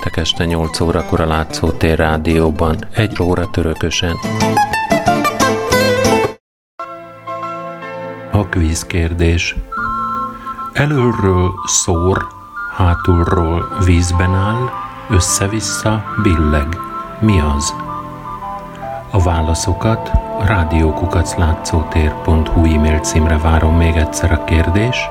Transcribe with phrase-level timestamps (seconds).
[0.00, 4.16] Péntek este 8 órakor a Látszótér rádióban, egy óra törökösen.
[8.30, 9.56] A kvíz kérdés.
[10.72, 12.26] Elölről szór,
[12.76, 14.70] hátulról vízben áll,
[15.10, 16.66] össze-vissza billeg.
[17.18, 17.74] Mi az?
[19.10, 25.08] A válaszokat a rádiókukaclátszótér.hu e-mail címre várom még egyszer a kérdés.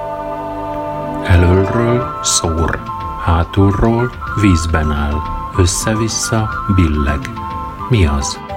[1.25, 2.88] Elölről szór,
[3.29, 4.11] hátulról
[4.41, 5.15] vízben áll,
[5.57, 7.19] össze-vissza billeg.
[7.89, 8.48] Mi az?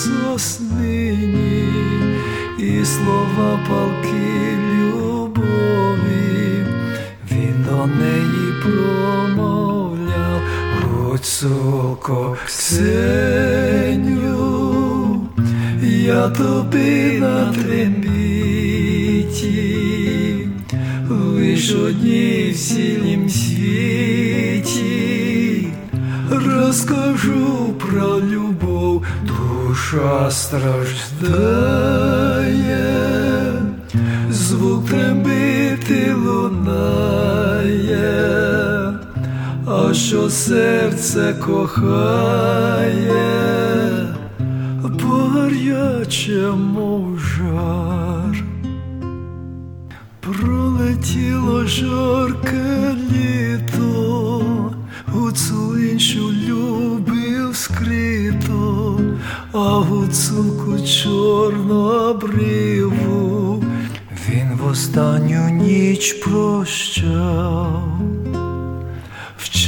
[0.00, 1.68] соснині
[2.58, 6.66] і слова палки любові,
[7.32, 10.40] він до неї промовляв,
[10.82, 14.08] гуцулко Ксеню,
[15.82, 18.88] я тобі на трембіті,
[21.10, 24.88] лиш одній в сілім світі,
[26.30, 28.49] розкажу про любов
[29.90, 31.82] душа страждає,
[34.30, 37.32] звук трембити лунає,
[39.66, 42.80] а що серце кохає,
[45.02, 47.18] Горяче, мов
[50.20, 53.69] пролетіло жорке літо.
[59.60, 61.64] А гуцулку чорнобриву.
[64.28, 68.00] Він в останню ніч прощав.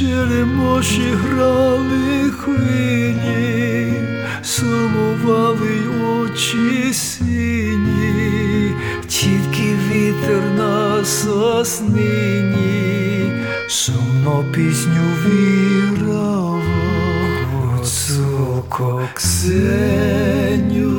[0.03, 3.93] Черемоші грали хвилі,
[4.43, 5.79] сумували
[6.09, 8.73] очі сині,
[9.07, 12.63] тільки вітер на соснині,
[13.67, 16.52] сумно пісню вірав,
[18.69, 20.91] Гуцулко Ксеню,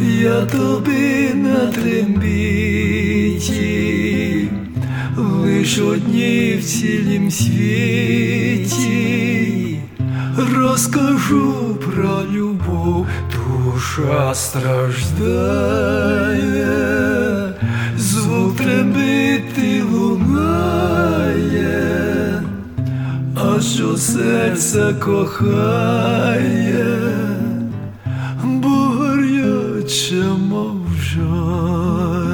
[0.00, 2.88] я тобі на трембіті.
[5.16, 8.78] Лиш одні в цілім світі,
[10.54, 15.08] розкажу про любов, душа страждає,
[17.98, 20.97] звук трембити лунає, а
[23.78, 26.86] що серце кохає,
[28.44, 29.16] бо
[30.22, 32.28] мов жар.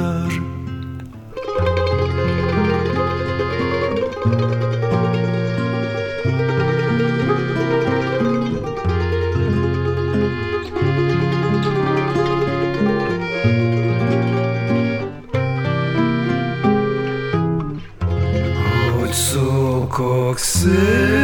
[20.35, 21.14] Ксеню,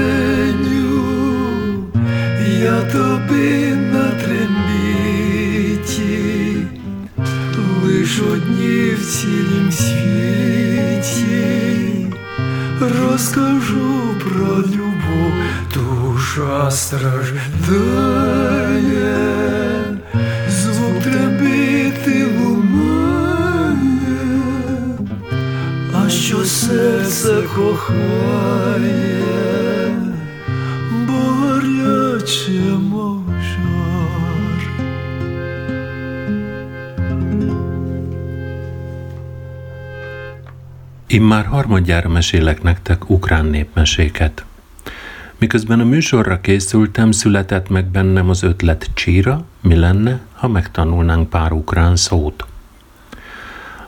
[13.22, 15.34] розкажу про любов,
[15.74, 17.18] душа страждає,
[20.50, 23.02] звук трембіти лунає,
[25.94, 29.12] а що серце кохає.
[41.12, 44.46] Immár harmadjára mesélek nektek ukrán népmeséket.
[45.38, 51.52] Miközben a műsorra készültem, született meg bennem az ötlet csíra, mi lenne, ha megtanulnánk pár
[51.52, 52.46] ukrán szót.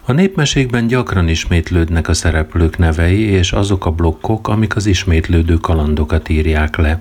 [0.05, 6.29] A népmesékben gyakran ismétlődnek a szereplők nevei és azok a blokkok, amik az ismétlődő kalandokat
[6.29, 6.99] írják le.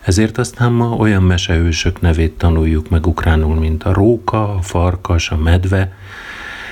[0.00, 5.36] Ezért aztán ma olyan mesehősök nevét tanuljuk meg ukránul, mint a róka, a farkas, a
[5.36, 5.92] medve,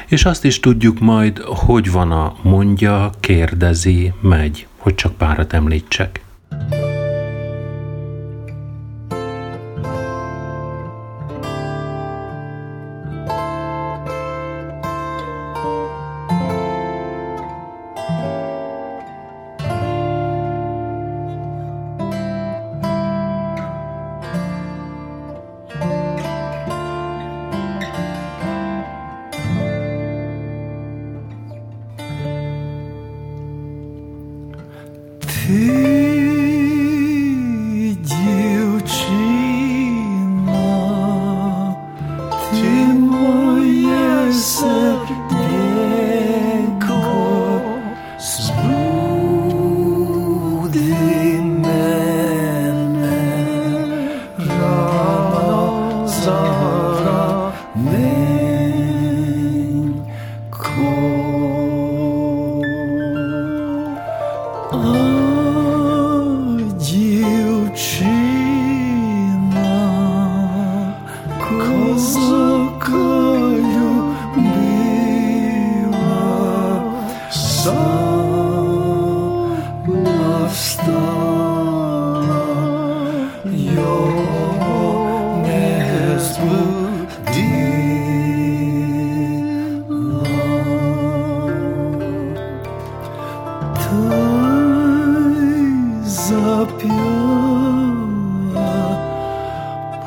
[0.09, 6.25] És azt is tudjuk majd, hogy van a mondja, kérdezi, megy, hogy csak párat említsek.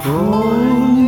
[0.04, 1.01] Bring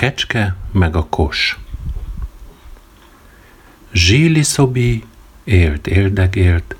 [0.00, 1.58] kecske meg a kos.
[3.92, 5.04] Zsíli szobi
[5.44, 6.76] élt élt,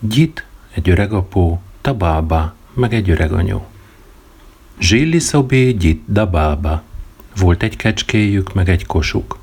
[0.00, 3.66] gyit egy öreg apó, tabába, meg egy öreg anyó.
[4.78, 6.82] Zsíli szobi gyit dabába,
[7.36, 9.38] volt egy kecskéjük, meg egy kosuk.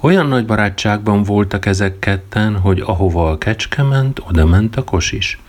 [0.00, 5.12] Olyan nagy barátságban voltak ezek ketten, hogy ahova a kecske ment, oda ment a kos
[5.12, 5.40] is.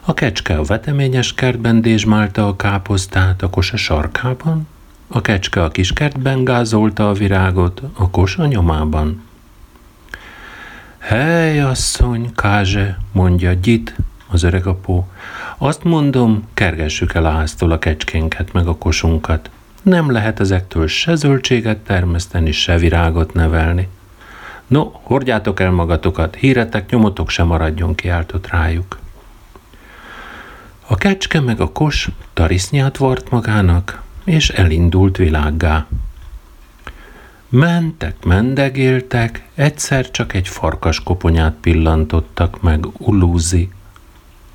[0.00, 4.68] A kecske a veteményes kertben dézsmálta a káposztát, a kos a sarkában,
[5.14, 9.22] a kecske a kiskertben gázolta a virágot, a kos a nyomában.
[10.98, 13.94] Hely, asszony, kázse, mondja Gyit,
[14.28, 15.08] az öreg apó.
[15.58, 19.50] Azt mondom, kergessük el a háztól a kecskénket, meg a kosunkat.
[19.82, 23.88] Nem lehet ezektől se zöldséget termeszteni, se virágot nevelni.
[24.66, 28.98] No, hordjátok el magatokat, híretek, nyomotok sem maradjon, kiáltott rájuk.
[30.86, 35.86] A kecske meg a kos tarisznyát vart magának, és elindult világgá.
[37.48, 43.70] Mentek, mendegéltek, egyszer csak egy farkas koponyát pillantottak meg Ulúzi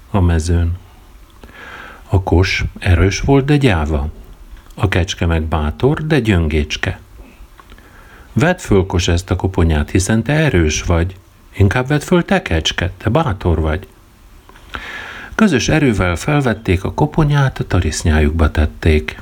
[0.09, 0.77] a mezőn.
[2.09, 4.09] A kos erős volt, de gyáva.
[4.75, 6.99] A kecske meg bátor, de gyöngécske.
[8.33, 11.15] Vedd föl, kos, ezt a koponyát, hiszen te erős vagy.
[11.57, 13.87] Inkább vedd föl te, kecske, te bátor vagy.
[15.35, 19.19] Közös erővel felvették a koponyát, a tarisznyájukba tették.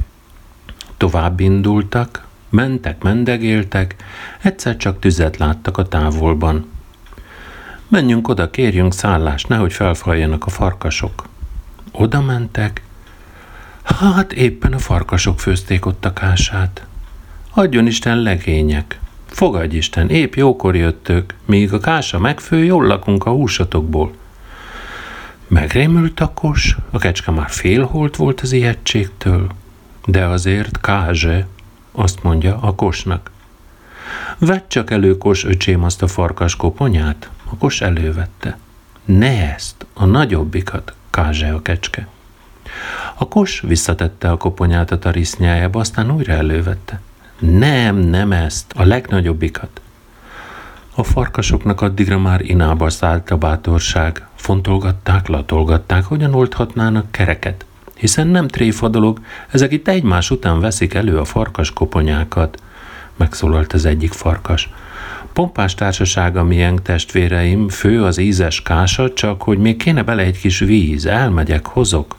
[0.97, 3.95] Tovább indultak, mentek, mendegéltek,
[4.41, 6.69] egyszer csak tüzet láttak a távolban.
[7.87, 11.27] Menjünk oda, kérjünk szállást, nehogy felfaljanak a farkasok.
[11.91, 12.81] Oda mentek,
[13.83, 16.85] hát éppen a farkasok főzték ott a kását.
[17.51, 23.31] Adjon Isten legények, fogadj Isten, épp jókor jöttök, míg a kása megfő, jól lakunk a
[23.31, 24.13] húsatokból.
[25.47, 29.47] Megrémült a kos, a kecske már félholt volt az ijegységtől,
[30.05, 31.47] de azért Kázse,
[31.91, 33.31] azt mondja a kosnak.
[34.37, 37.29] Vedd csak elő, kos, öcsém, azt a farkas koponyát.
[37.49, 38.57] A kos elővette.
[39.05, 42.07] Ne ezt, a nagyobbikat, Kázse a kecske.
[43.15, 47.01] A kos visszatette a koponyát a tarisznyájába, aztán újra elővette.
[47.39, 49.81] Nem, nem ezt, a legnagyobbikat.
[50.95, 54.27] A farkasoknak addigra már inába szállt a bátorság.
[54.35, 57.65] Fontolgatták, latolgatták, hogyan oldhatnának kereket.
[57.95, 62.61] Hiszen nem tréfa dolog, ezek itt egymás után veszik elő a farkas koponyákat.
[63.15, 64.69] Megszólalt az egyik farkas.
[65.33, 70.59] Pompás társasága miénk testvéreim, fő az ízes kása, csak hogy még kéne bele egy kis
[70.59, 72.15] víz, elmegyek, hozok.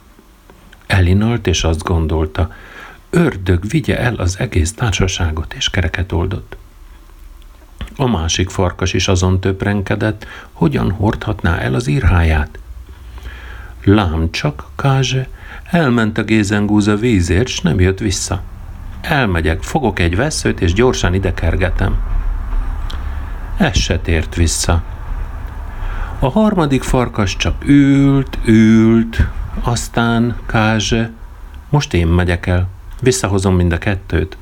[0.87, 2.53] Elinalt és azt gondolta,
[3.11, 6.57] ördög vigye el az egész társaságot, és kereket oldott.
[7.97, 12.59] A másik farkas is azon töprenkedett, hogyan hordhatná el az írháját.
[13.89, 15.29] Lám csak, Kázse,
[15.65, 18.43] elment a gézengúza vízért, s nem jött vissza.
[19.01, 21.97] Elmegyek, fogok egy veszőt, és gyorsan ide kergetem.
[23.57, 24.83] Ez se tért vissza.
[26.19, 29.27] A harmadik farkas csak ült, ült,
[29.63, 31.11] aztán Kázse,
[31.69, 32.69] most én megyek el,
[33.01, 34.37] visszahozom mind a kettőt.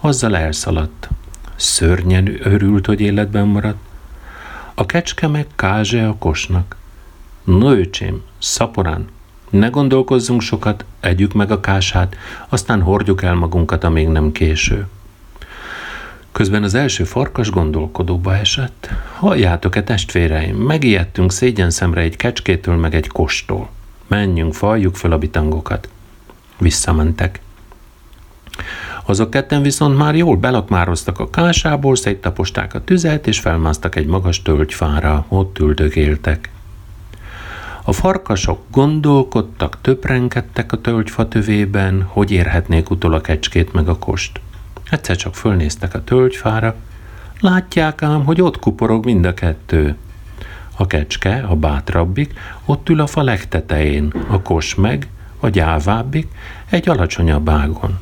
[0.00, 1.08] Azzal elszaladt.
[1.56, 3.82] Szörnyen örült, hogy életben maradt.
[4.74, 6.76] A kecske meg Kázse a kosnak.
[7.44, 9.08] No öcsém, szaporán,
[9.50, 12.16] ne gondolkozzunk sokat, együk meg a kását,
[12.48, 14.86] aztán hordjuk el magunkat, amíg nem késő.
[16.32, 18.90] Közben az első farkas gondolkodóba esett.
[19.18, 23.68] Halljátok-e testvéreim, megijedtünk szégyen szemre egy kecskétől meg egy kostól.
[24.06, 25.88] Menjünk, faljuk föl a bitangokat.
[26.58, 27.40] Visszamentek.
[29.04, 34.42] Azok ketten viszont már jól belakmároztak a kásából, széttaposták a tüzet, és felmásztak egy magas
[34.42, 36.50] tölgyfára, ott üldögéltek.
[37.86, 44.40] A farkasok gondolkodtak, töprenkedtek a tölgyfa tövében, hogy érhetnék utol a kecskét meg a kost.
[44.90, 46.74] Egyszer csak fölnéztek a tölgyfára,
[47.40, 49.96] látják ám, hogy ott kuporog mind a kettő.
[50.76, 52.32] A kecske, a bátrabbik,
[52.64, 55.08] ott ül a fa legtetején, a kos meg,
[55.40, 56.28] a gyávábbik,
[56.70, 57.98] egy alacsonyabb ágon.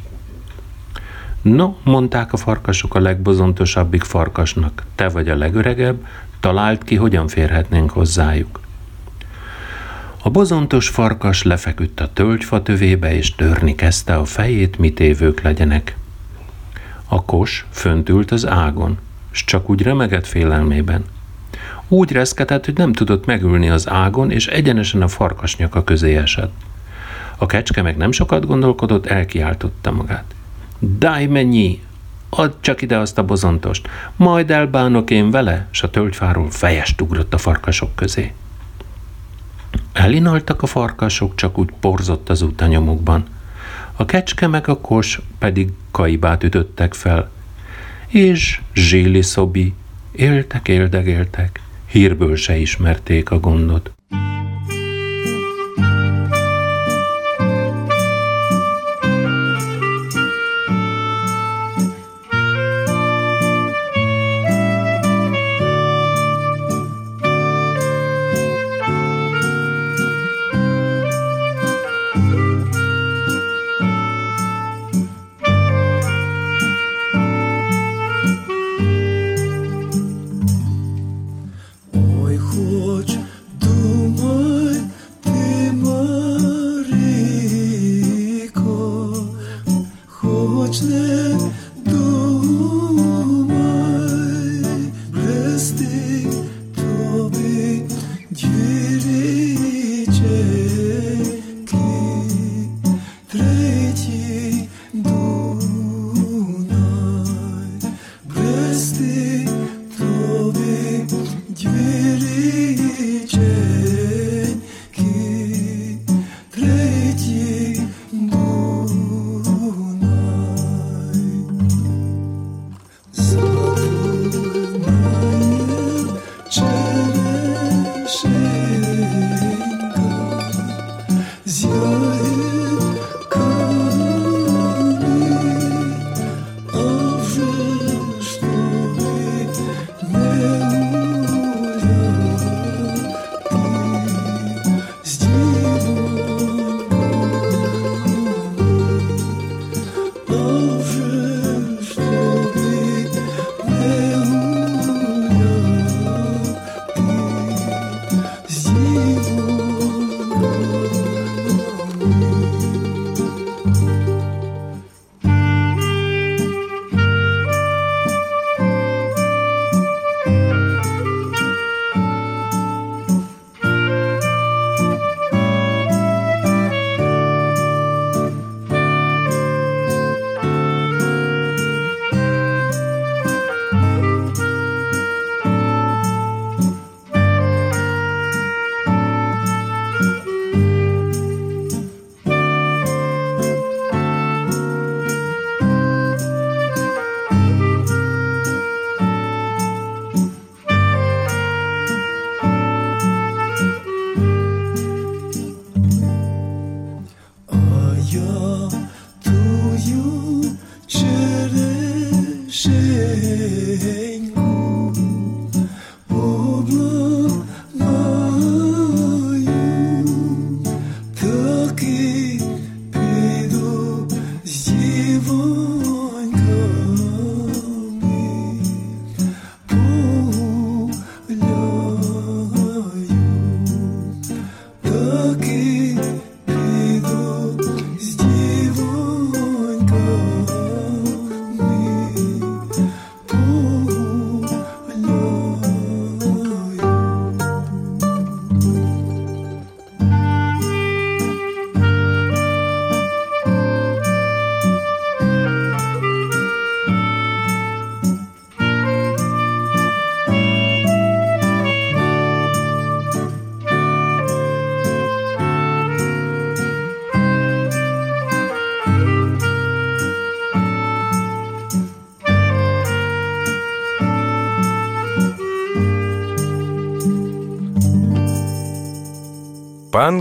[1.42, 6.06] No, mondták a farkasok a legbozontosabbik farkasnak, te vagy a legöregebb,
[6.40, 8.62] talált ki, hogyan férhetnénk hozzájuk.
[10.25, 15.97] A bozontos farkas lefeküdt a tölgyfa tövébe, és törni kezdte a fejét, mit évők legyenek.
[17.09, 18.99] A kos fönt ült az ágon,
[19.31, 21.05] s csak úgy remegett félelmében.
[21.88, 26.52] Úgy reszketett, hogy nem tudott megülni az ágon, és egyenesen a farkas nyaka közé esett.
[27.37, 30.35] A kecske meg nem sokat gondolkodott, elkiáltotta magát.
[30.99, 31.83] Daj mennyi!
[32.29, 37.35] Add csak ide azt a bozontost, majd elbánok én vele, s a tölgyfáról fejest ugrott
[37.35, 38.33] a farkasok közé.
[39.92, 43.25] Elinaltak a farkasok, csak úgy porzott az utanyomukban.
[43.96, 47.30] A kecske meg a kos pedig kaibát ütöttek fel.
[48.06, 49.75] És Zsili Szobi
[50.12, 53.92] éltek, éldegéltek, hírből se ismerték a gondot.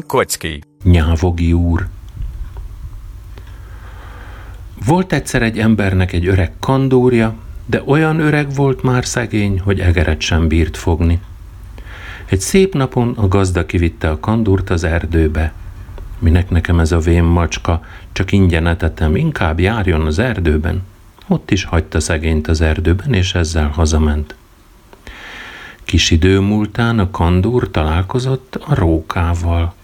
[0.01, 0.61] Pán Kocki.
[0.83, 1.87] Nyávogi úr.
[4.85, 7.35] Volt egyszer egy embernek egy öreg kandúrja,
[7.65, 11.21] de olyan öreg volt már szegény, hogy egeret sem bírt fogni.
[12.25, 15.53] Egy szép napon a gazda kivitte a kandúrt az erdőbe.
[16.19, 20.81] Minek nekem ez a vén macska, csak ingyen etetem, inkább járjon az erdőben.
[21.27, 24.35] Ott is hagyta szegényt az erdőben, és ezzel hazament.
[25.83, 29.79] Kis idő múltán a kandúr találkozott a rókával.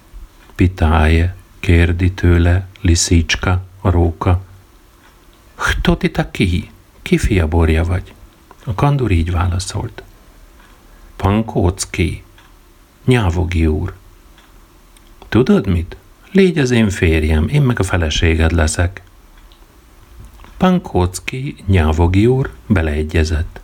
[0.58, 4.42] Pitáje, kérdi tőle Liszicska, a róka.
[5.56, 6.72] Kto ti taki?
[7.02, 8.14] Ki fia borja vagy?
[8.66, 10.04] A kandúr így válaszolt.
[11.16, 12.24] Pankócki,
[13.06, 13.94] nyávogi úr.
[15.30, 15.98] Tudod mit?
[16.32, 19.02] Légy az én férjem, én meg a feleséged leszek.
[20.58, 23.60] Pankócki, nyávogi úr beleegyezett.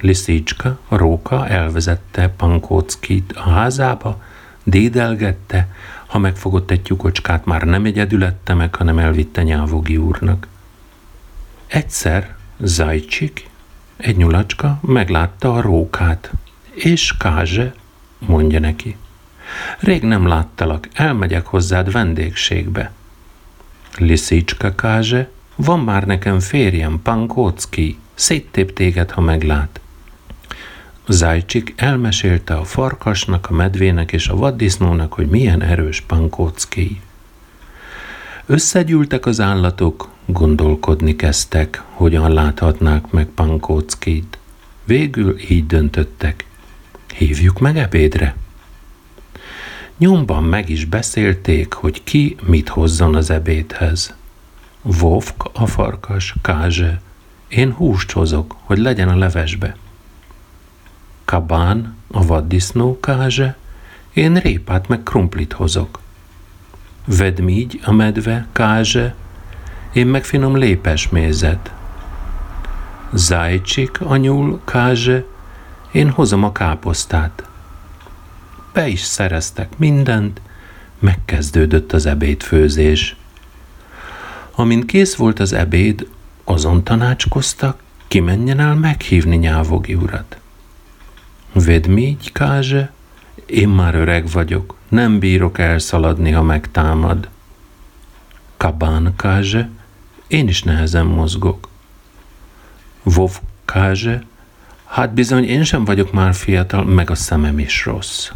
[0.00, 4.22] Liszicska, a róka elvezette Pankóckit a házába,
[4.70, 5.68] dédelgette,
[6.06, 10.46] ha megfogott egy tyukocskát, már nem egyedül ette meg, hanem elvitte Nyávogi úrnak.
[11.66, 13.48] Egyszer Zajcsik,
[13.96, 16.30] egy nyulacska, meglátta a rókát,
[16.70, 17.74] és Kázse
[18.18, 18.96] mondja neki.
[19.78, 22.92] Rég nem láttalak, elmegyek hozzád vendégségbe.
[23.96, 29.80] Liszicska Kázse, van már nekem férjem, Pankócki, széttép téged, ha meglát.
[31.10, 37.00] Zajcsik elmesélte a farkasnak, a medvének és a vaddisznónak, hogy milyen erős pankócki.
[38.46, 44.38] Összegyűltek az állatok, gondolkodni kezdtek, hogyan láthatnák meg pankóckit.
[44.84, 46.46] Végül így döntöttek.
[47.16, 48.36] Hívjuk meg ebédre.
[49.98, 54.14] Nyomban meg is beszélték, hogy ki mit hozzon az ebédhez.
[54.82, 57.00] Vovk a farkas, Kázse,
[57.48, 59.76] én húst hozok, hogy legyen a levesbe
[61.28, 63.56] kabán, a vaddisznó kázse,
[64.12, 65.98] én répát meg krumplit hozok.
[67.04, 69.14] Vedmígy, a medve kázse,
[69.92, 71.72] én meg finom lépes mézet.
[73.12, 75.24] Zájcsik, a nyúl kázse,
[75.92, 77.48] én hozom a káposztát.
[78.72, 80.40] Be is szereztek mindent,
[80.98, 83.16] megkezdődött az ebédfőzés.
[84.54, 86.08] Amint kész volt az ebéd,
[86.44, 90.37] azon tanácskoztak, ki menjen el meghívni nyávogi urat.
[91.52, 92.92] Vedmígy, káze,
[93.46, 97.28] én már öreg vagyok, nem bírok elszaladni, ha megtámad.
[98.56, 99.68] Kabán, káze,
[100.26, 101.68] én is nehezen mozgok.
[103.02, 104.22] Vov, káze,
[104.84, 108.30] hát bizony én sem vagyok már fiatal, meg a szemem is rossz.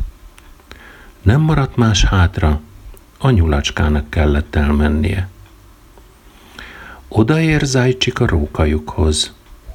[1.23, 2.61] Nem maradt más hátra,
[3.19, 5.29] a nyulacskának kellett elmennie.
[7.09, 9.33] Odaér Zajcsik a rókajukhoz.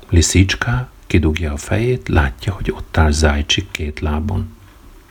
[0.10, 4.56] Liszicská Kidugja a fejét, látja, hogy ott áll Zajcsik két lábon.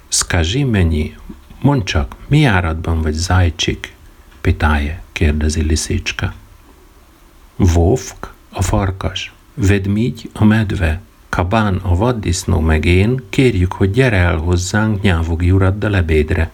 [0.08, 1.14] Skazsi mennyi,
[1.60, 3.94] mondd csak, mi áradban vagy Zajcsik?
[4.40, 6.34] Pitáje, kérdezi Liszicska.
[7.56, 14.36] Vovk, a farkas, Vedmígy, a medve, Kabán, a vaddisznó, meg én kérjük, hogy gyere el
[14.36, 16.50] hozzánk nyávogi uraddal ebédre.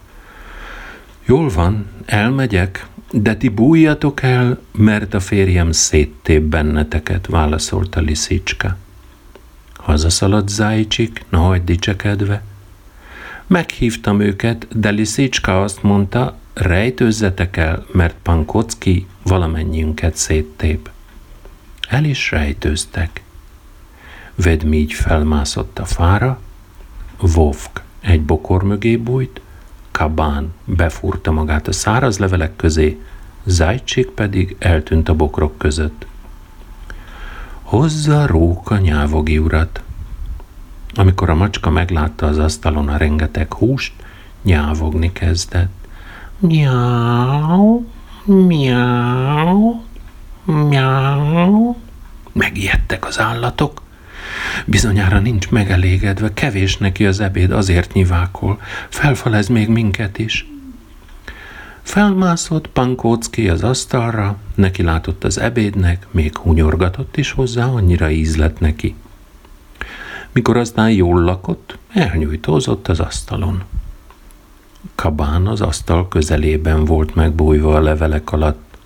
[1.24, 8.76] Jól van, elmegyek, de ti bújjatok el, mert a férjem széttép benneteket, válaszolta Liszicska.
[9.83, 12.42] Hazaszaladt Zájcsik, na hagyd dicsekedve.
[13.47, 20.90] Meghívtam őket, de Liszicska azt mondta, rejtőzzetek el, mert Pankocki valamennyiünket széttép.
[21.88, 23.23] El is rejtőztek.
[24.35, 26.40] Vedmígy felmászott a fára,
[27.21, 29.40] Vovk egy bokor mögé bújt,
[29.90, 33.01] Kabán befúrta magát a száraz levelek közé,
[33.45, 36.07] Zajcsik pedig eltűnt a bokrok között.
[37.72, 39.82] Hozza róka nyávogi urat.
[40.94, 43.92] Amikor a macska meglátta az asztalon a rengeteg húst,
[44.42, 45.88] nyávogni kezdett.
[46.38, 47.85] Miau,
[48.24, 49.82] miau,
[50.44, 51.76] miau.
[52.32, 53.82] Megijedtek az állatok.
[54.66, 58.61] Bizonyára nincs megelégedve, kevés neki az ebéd, azért nyivákol.
[58.88, 60.52] Felfalez még minket is.
[61.83, 68.61] Felmászott Pankócki az asztalra, neki látott az ebédnek, még hunyorgatott is hozzá, annyira íz lett
[68.61, 68.95] neki.
[70.33, 73.62] Mikor aztán jól lakott, elnyújtózott az asztalon.
[74.95, 78.77] Kabán az asztal közelében volt megbújva a levelek alatt,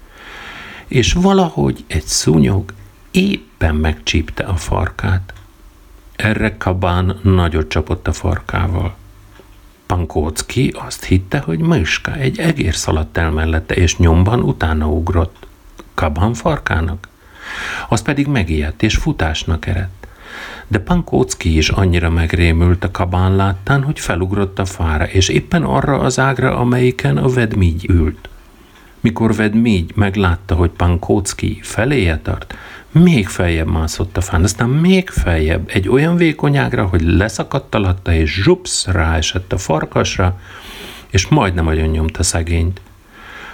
[0.86, 2.72] és valahogy egy szúnyog
[3.10, 5.32] éppen megcsípte a farkát.
[6.16, 8.96] Erre Kabán nagyot csapott a farkával.
[9.86, 15.46] Pankócki azt hitte, hogy Myska egy egér szaladt el mellette, és nyomban utána ugrott.
[15.94, 17.08] Kabán farkának.
[17.88, 20.06] Az pedig megijedt, és futásnak eredt.
[20.66, 25.98] De Pankócki is annyira megrémült a kabán láttán, hogy felugrott a fára, és éppen arra
[25.98, 28.28] az ágra, amelyiken a vedmígy ült.
[29.00, 32.54] Mikor vedmígy meglátta, hogy Pankócki feléje tart,
[33.02, 38.12] még feljebb mászott a fán, aztán még feljebb, egy olyan vékony ágra, hogy leszakadt alatta,
[38.12, 40.40] és zsupsz ráesett a farkasra,
[41.10, 42.80] és majdnem agyon nyomta szegényt.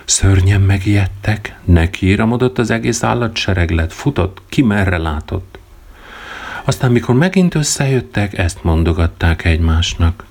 [0.04, 5.58] Szörnyen megijedtek, nekiíramodott az egész állatsereglet, futott, ki merre látott.
[6.64, 10.24] Aztán, mikor megint összejöttek, ezt mondogatták egymásnak.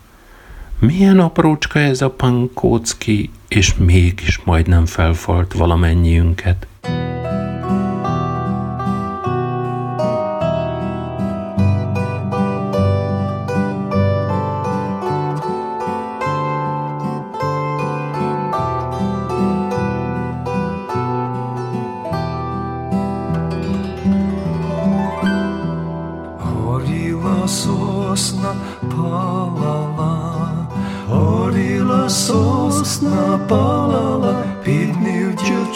[0.80, 6.67] Milyen aprócska ez a pankócki, és mégis majdnem felfalt valamennyiünket.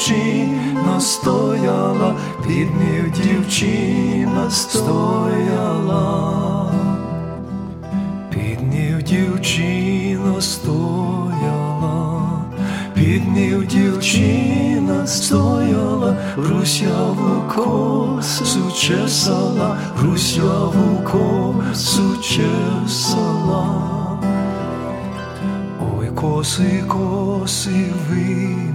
[0.06, 2.16] дівчина стояла,
[2.48, 6.02] під ним дівчина стояла,
[8.30, 12.22] під ним дівчина стояла,
[12.94, 23.66] під ним дівчина стояла, русяву косу чесала, русяву косу чесала,
[25.80, 28.75] ой коси коси ви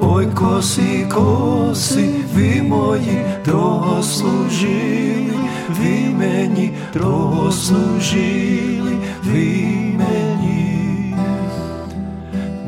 [0.00, 5.34] ой, коси, коси ви мої, дорого служили,
[5.68, 9.56] ви мені, дорого служили, ви
[9.98, 11.14] мені.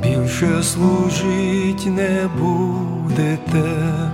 [0.02, 4.08] Більше служить не будете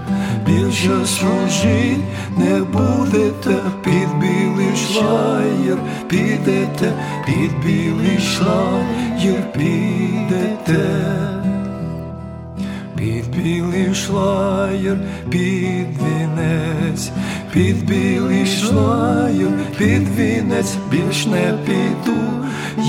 [0.46, 2.05] більше служить
[2.37, 6.92] не будете, під білий шлаєр підете,
[7.27, 11.43] під білий шлаєр підете,
[13.04, 14.96] під білий шлаєр,
[15.30, 17.10] під вінець,
[17.52, 22.20] під білий шлаєр, під вінець, більш не піду,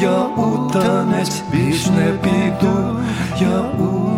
[0.01, 2.99] я у танець, більш не піду,
[3.41, 4.14] я у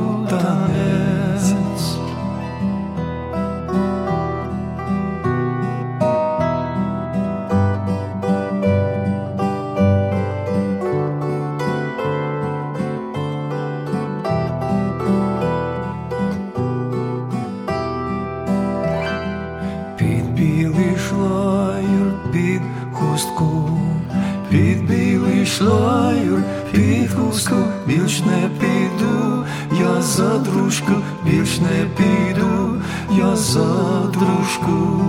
[30.78, 32.82] доріжку, більш не піду
[33.18, 35.02] я за дружку,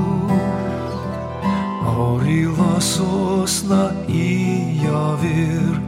[1.80, 4.46] горіла сосна і
[4.84, 5.80] явір,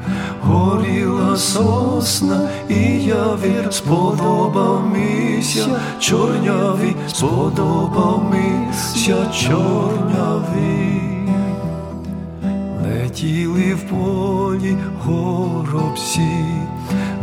[0.42, 11.00] горіла сосна і явір, сподобав мися чорнявий, сподобав мися чорнявий.
[12.84, 16.44] летіли в полі горобці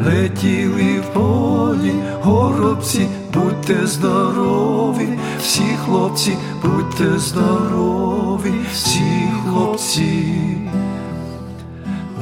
[0.05, 10.23] летіли в полі горобці, будьте здорові, всі хлопці, будьте здорові, всі хлопці,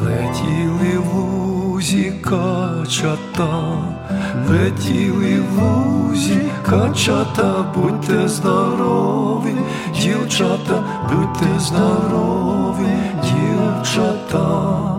[0.04, 3.78] летіли в лузі качата.
[4.50, 9.56] Летіли в лузі, качата, будьте здорові,
[10.02, 12.88] дівчата, будьте здорові,
[13.24, 14.95] дівчата,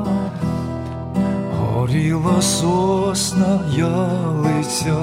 [1.86, 4.96] горіла сосна ялиця,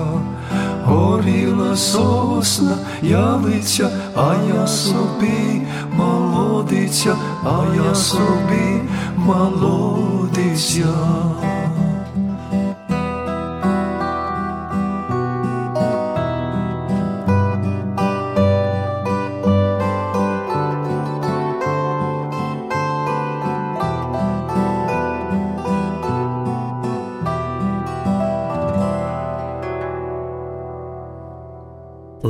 [0.84, 8.82] горіла сосна ялиця, а я собі молодиця, а я собі
[9.18, 10.94] молодиця.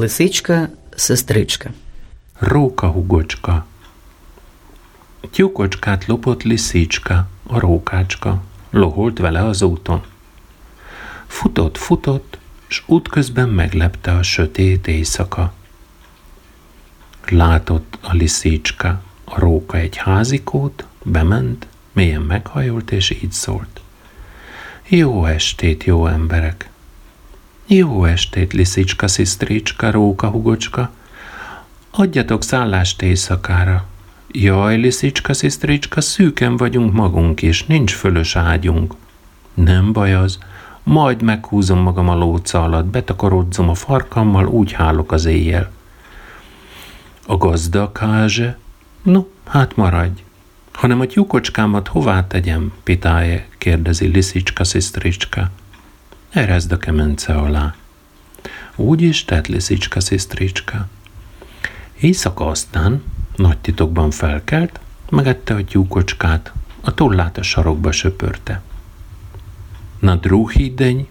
[0.03, 1.71] Лисичка, сестричка.
[2.39, 3.67] Róka hugocska.
[5.31, 10.03] Tyúkocskát lopott liszicska, a rókácska, loholt vele az úton.
[11.27, 15.53] Futott, futott, s útközben meglepte a sötét éjszaka.
[17.29, 23.81] Látott a liszicska, a róka egy házikót, bement, mélyen meghajolt, és így szólt.
[24.89, 26.71] Jó estét, jó emberek!
[27.68, 30.90] Jó estét, liszicska, szisztricska, róka, hugocska!
[31.92, 33.86] Adjatok szállást éjszakára.
[34.32, 38.94] Jaj, liszicska, szisztricska, szűken vagyunk magunk is, nincs fölös ágyunk.
[39.54, 40.38] Nem baj az,
[40.84, 45.72] majd meghúzom magam a lóca alatt, betakarodzom a farkammal, úgy hálok az éjjel.
[47.28, 48.58] A gazda kázse?
[49.04, 50.24] No, hát maradj.
[50.72, 55.52] Hanem a tyúkocskámat hová tegyem, pitáje, kérdezi Liszicska szisztricska.
[56.34, 57.74] Erezd a kemence alá.
[58.76, 60.88] Úgy is tett Liszicska szisztricska.
[62.00, 63.04] Éjszaka aztán
[63.36, 68.62] nagy titokban felkelt, megette a tyúkocskát, a tollát a sarokba söpörte.
[70.00, 71.08] Na drúhídeny,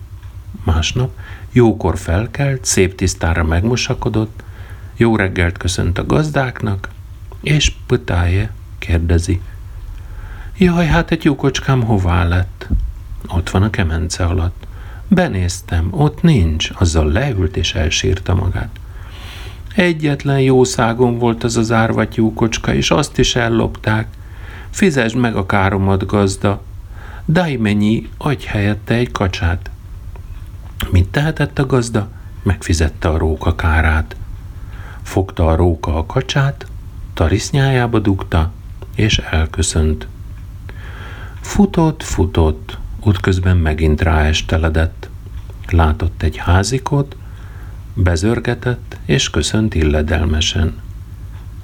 [0.64, 1.18] másnap
[1.52, 4.42] jókor felkelt, szép tisztára megmosakodott,
[4.96, 6.88] jó reggelt köszönt a gazdáknak,
[7.40, 9.40] és pötáje kérdezi.
[10.56, 12.66] Jaj, hát egy jókocskám hová lett?
[13.28, 14.70] Ott van a kemence alatt.
[15.14, 18.80] Benéztem, ott nincs, azzal leült és elsírta magát.
[19.74, 24.06] Egyetlen jószágon volt az az árvatyúkocska, és azt is ellopták.
[24.70, 26.62] Fizesd meg a káromat, gazda.
[27.28, 29.70] Daj mennyi, adj helyette egy kacsát.
[30.90, 32.08] Mit tehetett a gazda?
[32.42, 34.16] Megfizette a róka kárát.
[35.02, 36.66] Fogta a róka a kacsát,
[37.14, 38.50] tarisznyájába dugta,
[38.94, 40.06] és elköszönt.
[41.40, 45.08] Futott, futott, útközben megint ráesteledett.
[45.68, 47.16] Látott egy házikot,
[47.94, 50.74] bezörgetett, és köszönt illedelmesen.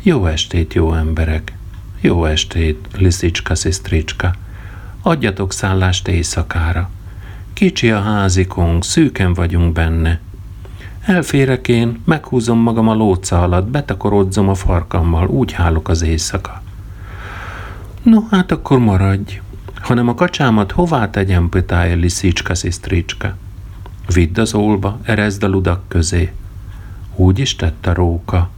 [0.03, 1.53] Jó estét, jó emberek!
[2.01, 4.35] Jó estét, Liszicska, szisztricska!
[5.03, 6.90] Adjatok szállást éjszakára.
[7.53, 10.20] Kicsi a házikunk, szűken vagyunk benne.
[11.01, 16.62] Elférek én, meghúzom magam a lóca alatt, betakarodzom a farkammal, úgy hálok az éjszaka.
[18.03, 19.40] No, hát akkor maradj,
[19.81, 23.37] hanem a kacsámat hová tegyem, pötája Liszicska, szisztricska.
[24.14, 26.33] Vidd az olba, erezd a ludak közé.
[27.14, 28.51] Úgy is tett a róka,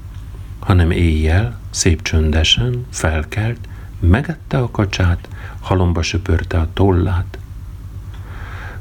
[0.58, 3.58] hanem éjjel, szép csöndesen, felkelt,
[4.00, 5.28] megette a kacsát,
[5.60, 7.38] halomba söpörte a tollát.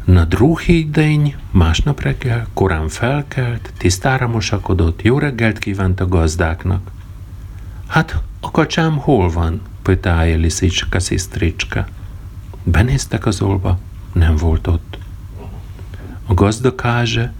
[0.04, 6.92] Na drúhídény másnap reggel korán felkelt, tisztára mosakodott, jó reggelt kívánt a gazdáknak.
[7.88, 9.62] Hát a kacsám hol van?
[9.82, 11.88] pötája Liszicska szisztricska.
[12.64, 13.80] Benéztek az olba,
[14.14, 14.98] nem volt ott.
[16.26, 17.34] A gazdakázse,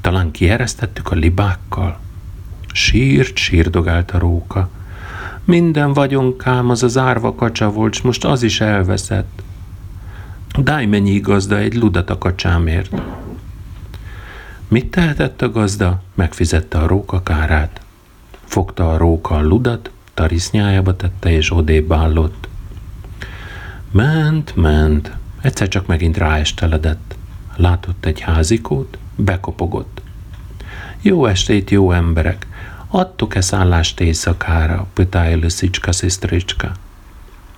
[0.00, 1.98] talán kieresztettük a libákkal.
[2.72, 4.68] Sírt, sírdogált a róka.
[5.44, 9.42] Minden vagyonkám az az árva kacsa volt, s most az is elveszett.
[10.58, 13.02] Daj mennyi gazda egy ludat a kacsámért.
[14.68, 16.02] Mit tehetett a gazda?
[16.14, 17.80] Megfizette a róka kárát.
[18.44, 22.48] Fogta a róka a ludat, tarisznyájába tette és odébb állott.
[23.92, 27.14] Ment, ment, egyszer csak megint ráesteledett.
[27.56, 30.02] Látott egy házikót, bekopogott.
[31.00, 32.46] Jó estét, jó emberek!
[32.88, 36.72] Adtok-e szállást éjszakára, pötája Leszicska szisztricska.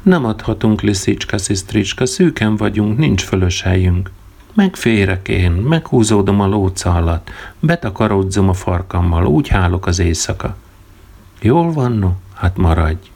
[0.02, 4.10] Nem adhatunk, Liszicska szisztricska, szűken vagyunk, nincs fölös helyünk.
[4.54, 10.56] Megférek én, meghúzódom a lóca alatt, betakarodzom a farkammal, úgy hálok az éjszaka.
[11.40, 12.10] Jól van, no?
[12.34, 13.11] Hát maradj.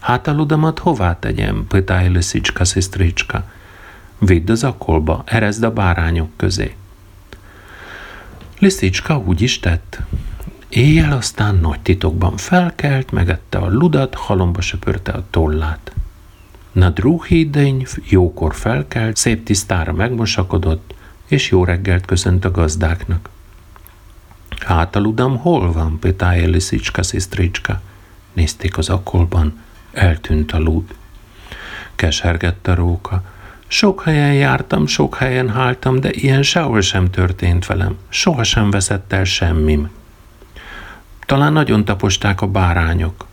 [0.00, 3.44] Hát a ludamat hová tegyem, pötáj Liszicska szisztricska.
[4.18, 6.74] Vidd az akolba, erezd a bárányok közé.
[8.58, 10.00] Liszicska úgy is tett.
[10.68, 15.92] Éjjel aztán nagy titokban felkelt, megette a ludat, halomba söpörte a tollát.
[16.72, 20.94] Na drúhídény jókor felkelt, szép tisztára megmosakodott,
[21.26, 23.28] és jó reggelt köszönt a gazdáknak.
[24.66, 27.80] Hát a ludam hol van, pitája Liszicska szisztricska.
[28.32, 29.60] Nézték az akolban,
[29.98, 30.94] eltűnt a lúd.
[31.94, 33.22] Kesergett a róka.
[33.66, 37.96] Sok helyen jártam, sok helyen háltam, de ilyen sehol sem történt velem.
[38.08, 39.90] Soha sem veszett el semmim.
[41.26, 43.26] Talán nagyon taposták a bárányok.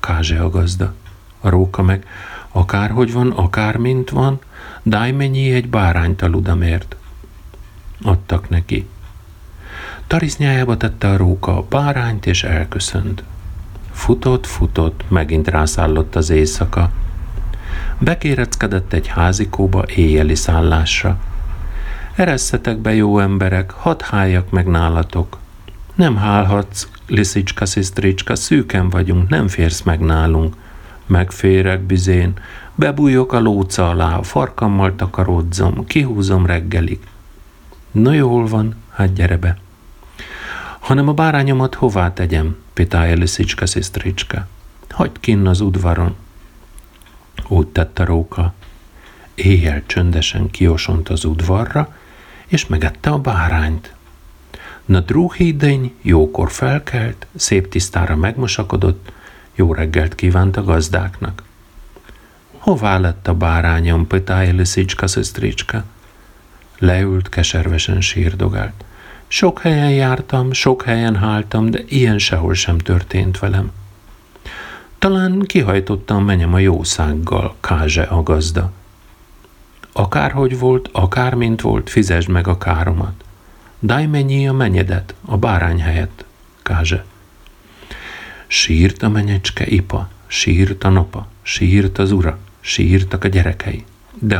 [0.00, 0.94] Kázse a gazda.
[1.40, 2.06] A róka meg,
[2.52, 4.38] akárhogy van, akármint van,
[4.82, 6.96] dáj mennyi egy bárányt a ludamért.
[8.02, 8.88] Adtak neki.
[10.06, 13.22] Tarisznyájába tette a róka a bárányt, és elköszönt.
[13.96, 16.90] Futott, futott, megint rászállott az éjszaka.
[17.98, 21.18] Bekéreckedett egy házikóba éjjeli szállásra.
[22.14, 25.38] Eresszetek be, jó emberek, hadd háljak meg nálatok.
[25.94, 30.54] Nem hálhatsz, Liszicska, szisztricska, szűken vagyunk, nem férsz meg nálunk.
[31.06, 32.32] Megférek bizén,
[32.74, 36.98] bebújok a lóca alá, a farkammal takaródzom, kihúzom reggelig.
[37.90, 39.58] No jól van, hát gyere be.
[40.86, 44.46] Hanem a bárányomat hová tegyem, pitálja Liszicska, szisztricska.
[44.88, 46.16] Hagyd kinn az udvaron.
[47.48, 48.54] Úgy tett a róka.
[49.34, 51.96] Éjjel csöndesen kiosont az udvarra,
[52.46, 53.94] és megette a bárányt.
[54.84, 59.12] Na drúhídény jókor felkelt, szép tisztára megmosakodott,
[59.54, 61.42] jó reggelt kívánt a gazdáknak.
[62.58, 65.84] Hová lett a bárányom, pötája Liszicska szösztricska?
[66.78, 68.84] Leült, keservesen sírdogált.
[69.28, 73.72] Sok helyen jártam, sok helyen háltam, de ilyen sehol sem történt velem.
[74.98, 78.72] Talán kihajtottam menyem a jószággal, Kázse a gazda.
[79.92, 83.24] Akárhogy volt, akármint volt, fizesd meg a káromat.
[83.82, 86.24] Daj mennyi a menyedet, a bárány helyett,
[86.62, 87.04] Kázse.
[88.46, 93.84] Sírt a menyecske ipa, sírt a napa, sírt az ura, sírtak a gyerekei.
[94.18, 94.36] De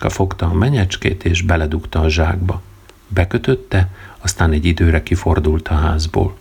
[0.00, 2.62] a fogta a menyecskét és beledugta a zsákba.
[3.08, 3.90] Bekötötte,
[4.28, 6.36] aztán egy időre kifordult a házból.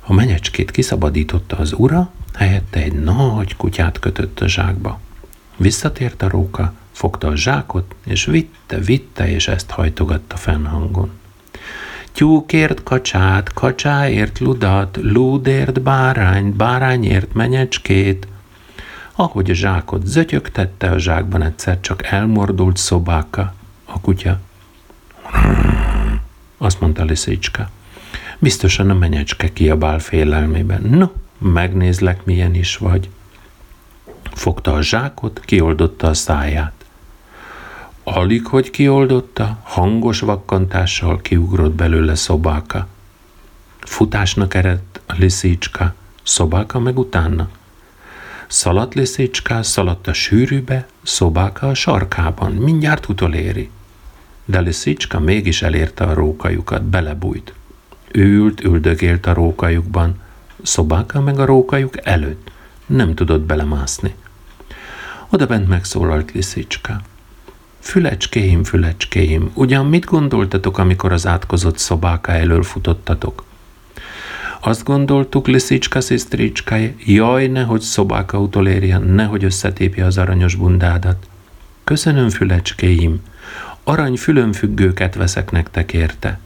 [0.00, 5.00] A menyecskét kiszabadította az ura, helyette egy nagy kutyát kötött a zsákba.
[5.56, 11.10] Visszatért a róka, fogta a zsákot, és vitte, vitte, és ezt hajtogatta fennhangon.
[12.12, 18.26] Tyúkért kacsát, kacsáért ludat, lúdért bárányt, bárányért menyecskét.
[19.12, 23.54] Ahogy a zsákot zötyögtette, a zsákban egyszer csak elmordult szobáka,
[23.84, 24.40] a kutya.
[26.64, 27.70] Azt mondta Liszicska.
[28.38, 30.82] Biztosan a menyecske kiabál félelmében.
[30.82, 31.06] No,
[31.38, 33.08] megnézlek, milyen is vagy.
[34.32, 36.84] Fogta a zsákot, kioldotta a száját.
[38.02, 42.86] Alig, hogy kioldotta, hangos vakkantással kiugrott belőle szobáka.
[43.78, 47.48] Futásnak eredt a liszicska, szobáka meg utána.
[48.46, 53.70] Szaladt liszicska, szaladt a sűrűbe, szobáka a sarkában, mindjárt utoléri.
[54.44, 57.54] De liszicska mégis elérte a rókajukat, belebújt.
[58.12, 60.20] Ült, üldögélt a rókajukban,
[60.62, 62.50] szobáka meg a rókajuk előtt.
[62.86, 64.14] Nem tudott belemászni.
[65.30, 67.00] Oda bent megszólalt Liszicska.
[67.78, 73.44] Fülecskéim, fülecskéim, ugyan mit gondoltatok, amikor az átkozott szobáka elől futottatok?
[74.60, 81.26] Azt gondoltuk, Liszicska, szisztricska, jaj, nehogy szobáka utolérjen, nehogy összetépje az aranyos bundádat.
[81.84, 83.20] Köszönöm, fülecskéim,
[83.84, 86.38] arany fülönfüggőket veszek nektek érte.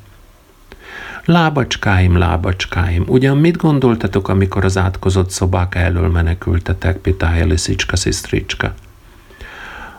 [1.25, 8.75] Lábacskáim, lábacskáim, ugyan mit gondoltatok, amikor az átkozott szobák elől menekültetek, pitája Liszicska, szisztricska?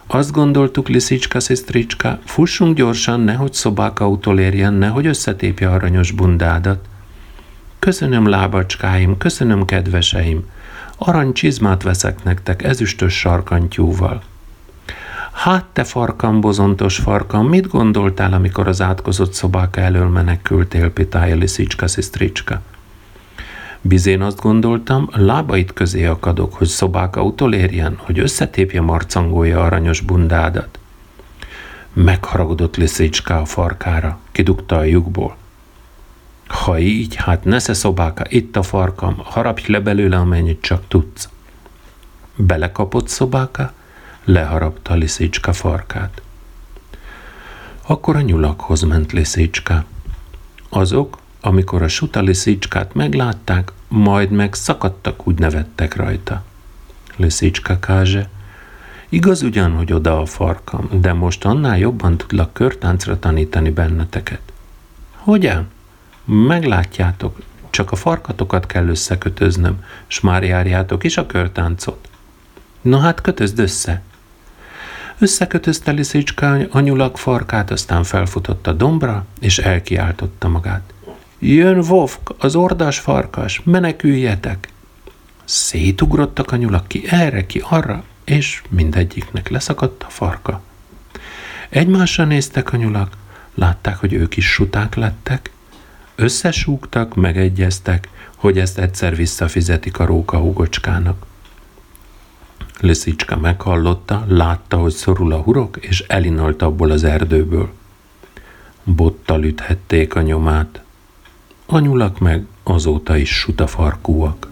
[0.08, 6.86] Azt gondoltuk, Liszicska, szisztricska, fussunk gyorsan, nehogy szobák utolérjen, nehogy összetépje aranyos bundádat.
[7.80, 10.46] Köszönöm, lábacskáim, köszönöm, kedveseim.
[10.98, 14.24] Arany csizmát veszek nektek ezüstös sarkantyúval.
[15.40, 21.88] Hát te farkam, bozontos farkam, mit gondoltál, amikor az átkozott szobák elől menekültél, pitája Liszicska,
[21.88, 22.62] szisztricska?
[23.82, 30.80] Bizén azt gondoltam, lábait közé akadok, hogy szobáka utolérjen, hogy összetépje marcangója aranyos bundádat.
[31.94, 35.36] Megharagudott Liszicska a farkára, kidugta a lyukból.
[36.48, 41.30] Ha így, hát nesze szobáka, itt a farkam, harapj le belőle, amennyit csak tudsz.
[42.36, 43.74] Belekapott szobáka,
[44.30, 46.22] leharapta Liszicska farkát.
[47.82, 49.86] Akkor a nyulakhoz ment Liszicska.
[50.70, 56.44] Azok, amikor a suta Liszicskát meglátták, majd meg szakadtak, úgy nevettek rajta.
[57.16, 58.30] Liszicska kázse,
[59.10, 64.42] igaz ugyan, hogy oda a farkam, de most annál jobban tudlak körtáncra tanítani benneteket.
[65.16, 65.68] Hogyan?
[66.26, 72.10] Meglátjátok, csak a farkatokat kell összekötöznöm, s már járjátok is a körtáncot.
[72.82, 74.02] Na hát kötözd össze,
[75.22, 80.94] Összekötözte Liszicska anyulak farkát, aztán felfutott a dombra, és elkiáltotta magát.
[81.40, 84.70] Jön Vovk, az ordas farkas, meneküljetek!
[85.46, 90.62] Szétugrottak a nyulak ki erre, ki arra, és mindegyiknek leszakadt a farka.
[91.70, 93.18] Egymásra néztek a nyulak,
[93.54, 95.52] látták, hogy ők is suták lettek,
[96.16, 101.26] összesúgtak, megegyeztek, hogy ezt egyszer visszafizetik a róka hugocskának.
[102.80, 107.70] Liszicska meghallotta, látta, hogy szorul a hurok, és elinalt abból az erdőből.
[108.84, 110.82] Bottal üthették a nyomát.
[111.66, 114.49] A nyulak meg azóta is sutafarkúak.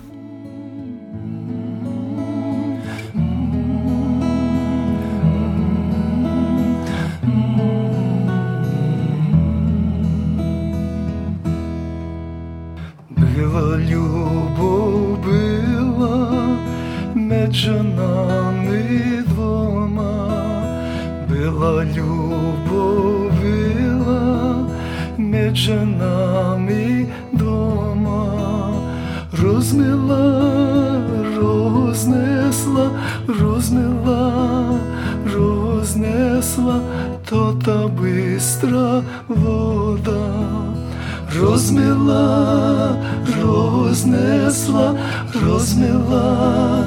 [45.57, 46.85] Розмила,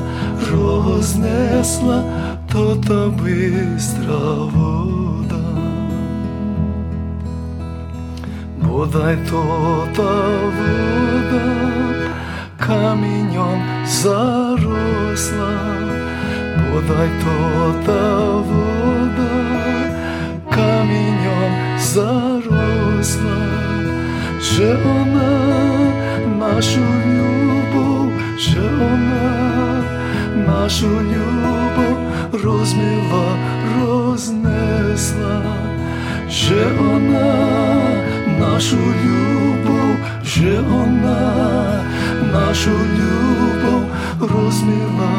[0.53, 2.05] рознесла,
[2.53, 4.19] то та бистра
[4.55, 5.37] вода.
[8.63, 10.13] Бодай то та
[10.57, 11.43] вода
[12.67, 15.51] камінням заросла,
[16.73, 19.31] бодай то та вода
[20.51, 23.37] камінням заросла,
[24.41, 25.61] że ona
[26.41, 27.50] нашу любов,
[28.61, 29.83] że ona
[30.47, 31.99] нашу любов
[32.45, 33.29] розмила,
[33.77, 35.43] рознесла,
[36.29, 37.31] że ona
[38.39, 41.83] нашу любов, że ona
[42.33, 43.83] нашу любов
[44.21, 45.13] розмила,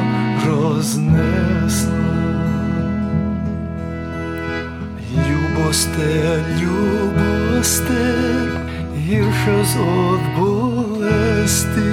[0.46, 2.02] рознесла.
[5.28, 8.04] Любосте, любосте,
[8.98, 11.92] гірше з от болести,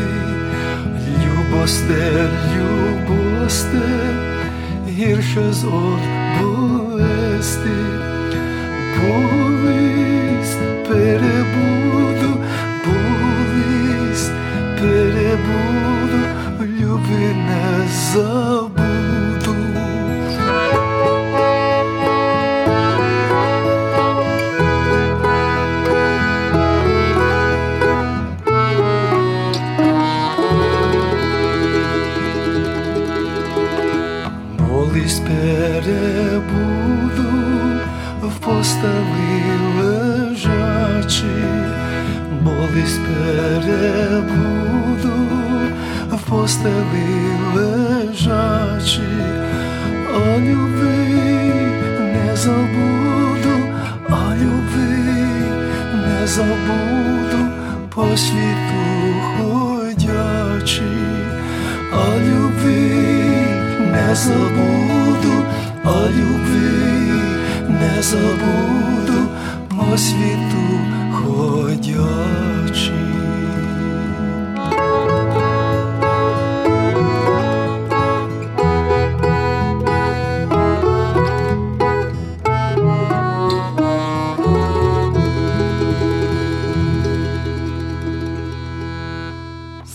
[1.68, 3.78] любосте, любосте,
[4.88, 5.64] гірше з
[6.40, 7.70] болести,
[8.96, 10.58] болість
[10.88, 12.44] перебуду,
[12.84, 14.32] болість
[14.80, 16.20] перебуду,
[16.60, 18.57] люби не забуду.
[38.58, 39.42] В постелі
[39.78, 41.36] лежачи,
[42.42, 44.38] болість перебуду.
[46.12, 47.20] В постелі
[47.54, 49.10] лежачи,
[50.14, 50.96] а люби
[51.98, 53.56] не забуду,
[54.08, 54.90] а люби
[55.94, 57.40] не забуду.
[57.94, 58.84] По світу
[59.38, 60.82] ходячи,
[61.92, 62.80] а люби
[63.92, 65.44] не забуду,
[65.84, 67.37] а любви
[67.80, 69.28] не забуду
[69.68, 70.64] по світу
[71.12, 72.92] ходячи.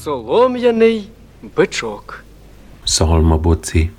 [0.04, 1.10] Солом'яний
[1.56, 2.24] бичок.
[2.86, 3.92] Szalmaboci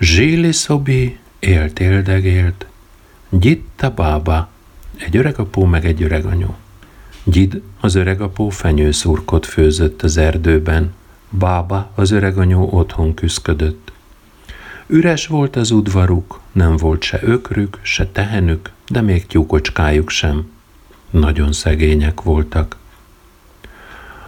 [0.00, 2.66] Zséli szobi, élt éldegélt,
[3.30, 4.48] Gyitta bába,
[4.96, 6.54] egy öreg apó meg egy öreg anyu.
[7.24, 10.94] Gyid, az öreg apó fenyőszurkot főzött az erdőben,
[11.30, 13.92] bába, az öreg anyu otthon küszködött.
[14.86, 20.50] Üres volt az udvaruk, nem volt se ökrük, se tehenük, de még tyúkocskájuk sem.
[21.10, 22.76] Nagyon szegények voltak.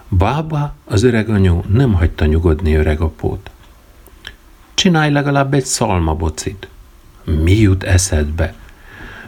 [0.09, 3.51] Bába, az öreg anyu nem hagyta nyugodni öreg apót.
[4.75, 6.69] Csinálj legalább egy szalmabocit.
[7.39, 8.55] Mi jut eszedbe?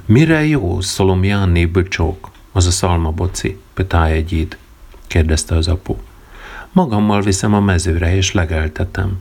[0.04, 4.56] Mire jó Szolomjáné böcsók, az a szalmaboci, pytája gyíd,
[5.06, 5.96] kérdezte az apu.
[6.72, 9.18] Magammal viszem a mezőre és legeltetem.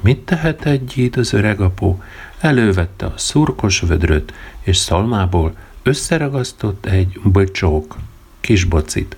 [0.00, 1.96] Mit tehet egy gyíd az öreg apu?
[2.38, 7.96] Elővette a szurkos vödröt, és szalmából összeragasztott egy böcsók,
[8.40, 9.16] kis bocit.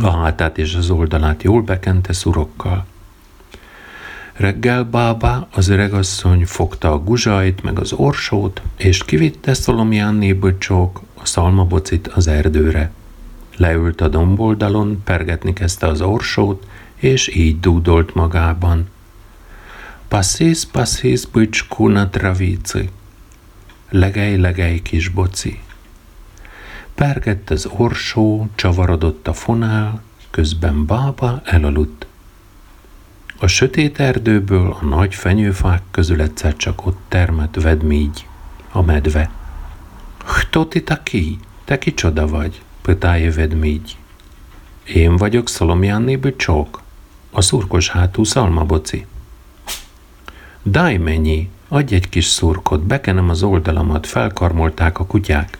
[0.00, 2.86] A hátát és az oldalát jól bekente szurokkal.
[4.32, 11.26] Reggel bábá, az öregasszony fogta a guzsajt meg az orsót, és kivitte Szolomjánné böcsók a
[11.26, 12.92] szalmabocit az erdőre.
[13.56, 18.88] Leült a domboldalon, pergetni kezdte az orsót, és így dúdolt magában.
[20.08, 22.90] Passis, passis, böcskú na travíci.
[23.90, 25.60] Legej, legej, kis boci.
[26.94, 32.06] Pergett az orsó, csavarodott a fonál, közben bába elaludt.
[33.42, 38.26] A sötét erdőből a nagy fenyőfák közül egyszer csak ott termett vedmígy,
[38.70, 39.30] a medve.
[40.18, 41.38] Kto ti taki?
[41.64, 42.62] Te kicsoda vagy?
[42.82, 43.96] Pytája vedmígy.
[44.84, 46.82] Én vagyok Szolomjánné Bücsók,
[47.30, 49.06] a szurkos hátú szalmaboci.
[50.64, 55.58] Daj mennyi, adj egy kis szurkot, bekenem az oldalamat, felkarmolták a kutyák.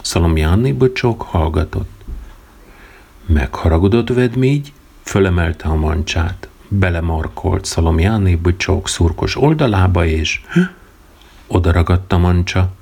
[0.00, 2.04] Szalomjánné Bücsók hallgatott.
[3.26, 4.72] Megharagudott vedmígy,
[5.02, 10.40] fölemelte a mancsát, belemarkolt Szalomjáné Bücsók szurkos oldalába, és
[11.46, 12.72] oda ragadt a mancsa.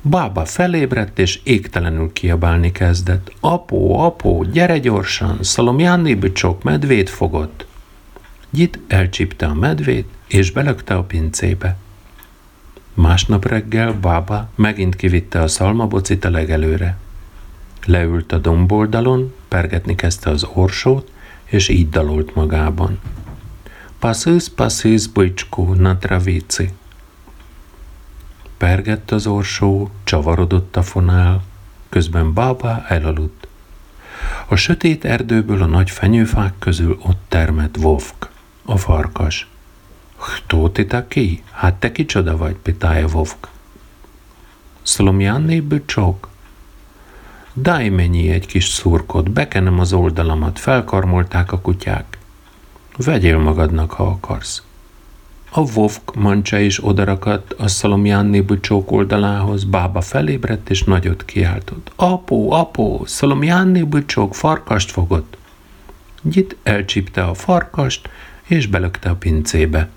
[0.00, 3.32] Bába felébredt, és égtelenül kiabálni kezdett.
[3.40, 7.66] Apó, apó, gyere gyorsan, Szalomjánné Bicsok medvét fogott.
[8.50, 11.76] Gyit elcsípte a medvét, és belökte a pincébe.
[12.94, 16.98] Másnap reggel bába megint kivitte a szalmabocit a legelőre.
[17.84, 21.10] Leült a domboldalon, pergetni kezdte az orsót,
[21.46, 22.98] és így dalolt magában.
[23.98, 26.70] Passzősz, passzősz, bujcskó, na travici.
[28.56, 31.42] Pergett az orsó, csavarodott a fonál,
[31.88, 33.48] közben bába elaludt.
[34.46, 38.28] A sötét erdőből a nagy fenyőfák közül ott termett Vovk,
[38.64, 39.48] a farkas.
[40.16, 40.72] Htó
[41.08, 41.42] ki?
[41.50, 43.48] Hát te kicsoda vagy, pitálja Vovk.
[44.82, 46.28] Szlomjánné csok?
[47.60, 52.18] Daj mennyi egy kis szurkot, bekenem az oldalamat, felkarmolták a kutyák.
[52.96, 54.62] Vegyél magadnak, ha akarsz.
[55.50, 61.92] A Vovk mancsa is odarakadt a Szalomjánné bucsók oldalához, bába felébredt és nagyot kiáltott.
[61.96, 65.36] Apó, apó, Szalomjánné bucsók farkast fogott.
[66.22, 68.08] Gyit elcsípte a farkast,
[68.46, 69.88] és belökte a pincébe.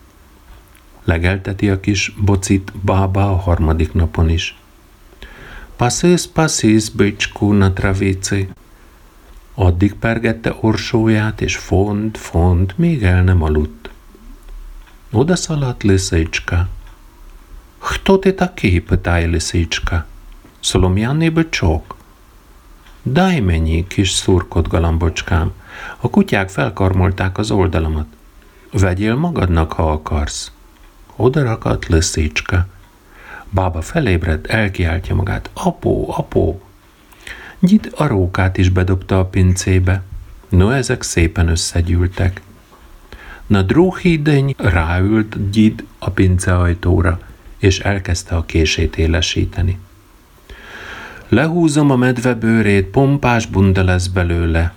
[1.04, 4.58] Legelteti a kis bocit bába a harmadik napon is.
[5.79, 8.49] Passzész, passzész, bicskú na travici.
[9.55, 13.91] Addig pergette orsóját, és font, font, még el nem aludt.
[15.11, 16.69] Oda szaladt Lисичка.
[17.79, 18.81] Хто ти такий?
[18.81, 20.05] питає лисичка.
[20.61, 21.97] Солом'яний бичок.
[23.05, 25.53] Daj mennyi, kis szurkot galambocskám.
[26.01, 28.07] A kutyák felkarmolták az oldalamat.
[28.73, 30.53] Vegyél magadnak, ha akarsz.
[31.17, 32.67] Oda rakadt Leszécska.
[33.50, 35.50] Bába felébredt, elkiáltja magát.
[35.54, 36.62] Apó, apó!
[37.60, 40.04] Gyit a rókát is bedobta a pincébe.
[40.50, 42.42] No, ezek szépen összegyűltek.
[43.48, 47.20] Na dróhídeny ráült Gyid a pinceajtóra,
[47.58, 49.80] és elkezdte a kését élesíteni.
[51.28, 54.74] Lehúzom a medve bőrét, pompás bunda lesz belőle.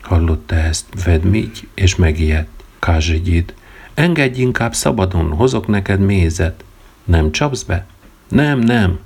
[0.00, 2.64] Hallotta ezt Vedmígy, és megijedt.
[2.78, 3.54] Kázsigyid,
[3.94, 6.64] engedj inkább szabadon, hozok neked mézet.
[7.06, 7.86] Nem csapsz be?
[8.28, 8.98] Nem, nem.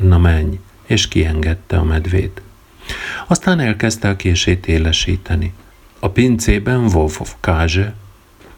[0.00, 2.42] Na menj, és kiengedte a medvét.
[3.26, 5.52] Aztán elkezdte a kését élesíteni.
[5.98, 7.94] A pincében Wolf Kázse.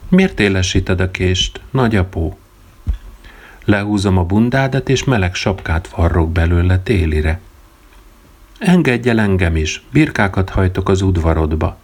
[0.09, 2.39] Miért élesíted a kést, nagyapó?
[3.65, 7.41] Lehúzom a bundádat, és meleg sapkát varrok belőle télire.
[8.59, 11.79] Engedj el engem is, birkákat hajtok az udvarodba.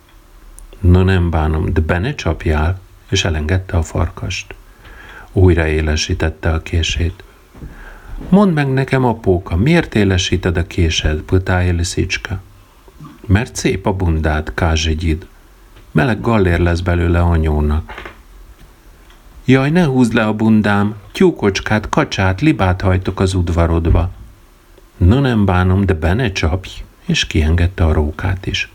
[0.81, 4.55] No nem bánom, de be ne csapjál, és elengedte a farkast.
[5.33, 7.25] Újra élesítette a kését.
[8.29, 12.41] Mondd meg nekem, apóka, miért élesíted a késed, putája Liszicska?
[13.27, 15.27] Mert szép a bundád, kázsigyid.
[15.91, 18.13] Meleg gallér lesz belőle anyónak.
[19.45, 24.11] Jaj, ne húzd le a bundám, tyúkocskát, kacsát, libát hajtok az udvarodba.
[24.97, 26.71] No nem bánom, de be ne csapj,
[27.07, 28.73] és kiengedte a rókát is.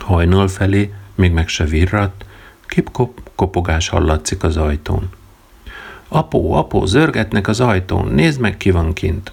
[0.00, 2.24] Hajnal felé, még meg se virrat,
[2.70, 5.08] kip-kop kopogás hallatszik az ajtón.
[6.08, 9.32] Apó, apó, zörgetnek az ajtón, nézd meg, ki van kint.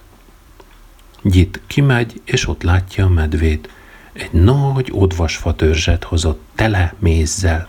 [1.21, 3.69] Gyit kimegy, és ott látja a medvét.
[4.13, 7.67] Egy nagy odvasfa törzset hozott, tele mézzel.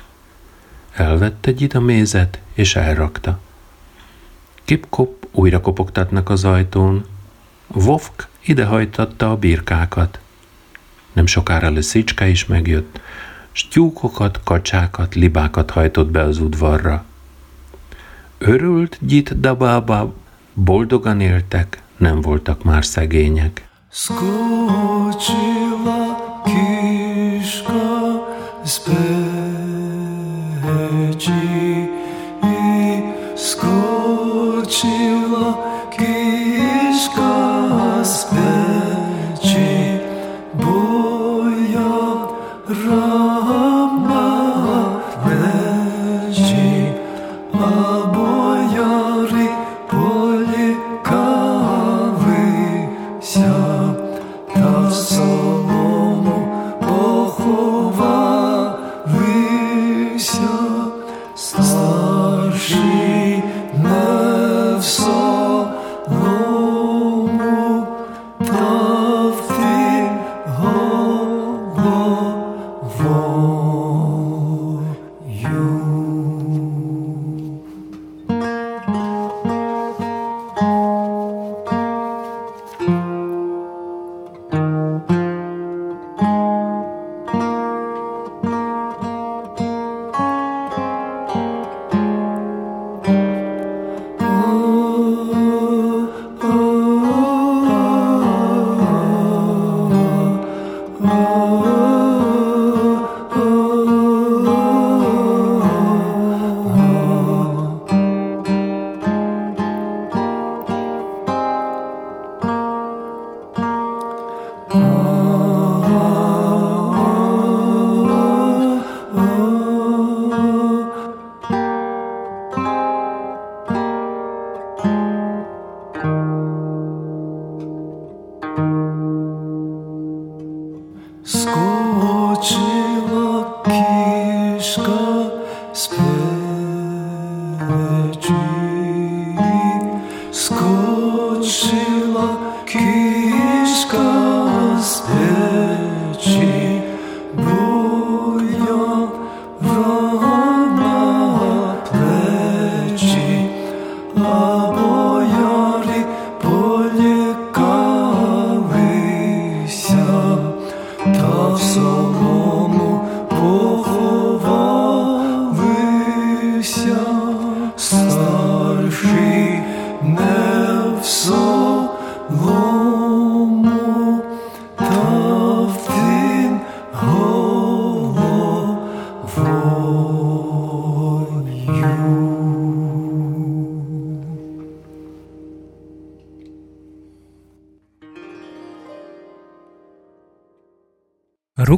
[0.92, 3.40] Elvette Gyit a mézet, és elrakta.
[4.64, 7.04] Kip-kop újra kopogtatnak az ajtón.
[7.66, 10.20] Vovk idehajtatta a birkákat.
[11.12, 13.00] Nem sokára Leszicska is megjött,
[13.70, 17.04] tyúkokat, kacsákat, libákat hajtott be az udvarra.
[18.38, 20.14] Örült Gyit Dabába,
[20.54, 23.68] boldogan éltek, nem voltak már szegények.
[23.90, 25.18] Skočila
[26.44, 27.88] kiška
[28.64, 30.08] z peči
[32.42, 33.02] i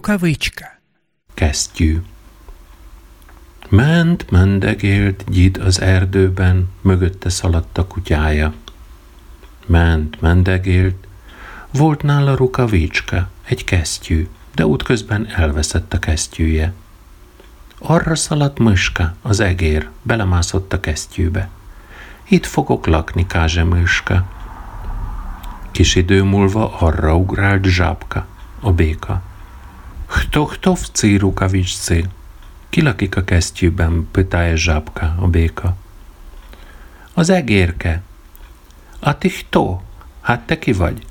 [0.01, 0.65] Rukavicska.
[1.35, 2.03] Kesztyű
[3.69, 8.53] Ment, mendegélt gyid az erdőben, mögötte szaladt a kutyája.
[9.67, 11.07] Ment, mendegélt,
[11.71, 16.73] volt nála rukavicska, egy kesztyű, de útközben elveszett a kesztyűje.
[17.79, 21.49] Arra szaladt Myska, az egér, belemászott a kesztyűbe.
[22.29, 24.29] Itt fogok lakni, káze Myska.
[25.71, 28.27] Kis idő múlva arra ugrált zsápka,
[28.61, 29.29] a béka.
[30.11, 31.95] Kto, kto w cej rukawiczce?
[32.71, 35.75] Kila kika kesztyűben, pytaje żabka, a béka.
[37.15, 38.03] Az egérke.
[39.01, 39.83] A ty kto?
[40.21, 41.03] Hát te ki vagy?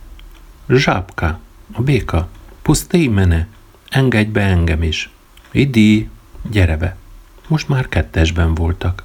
[0.70, 1.40] Żabka,
[1.74, 2.28] a béka.
[2.62, 3.48] Pusztij mene,
[3.90, 5.10] engedj be engem is.
[5.52, 6.10] Idi,
[6.50, 6.96] gyere be.
[7.48, 9.04] Most már kettesben voltak.